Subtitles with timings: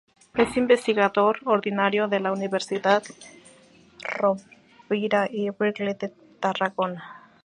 [0.33, 3.03] Es Investigador Ordinario de la Universidad
[4.17, 7.03] Rovira i Virgili de Tarragona.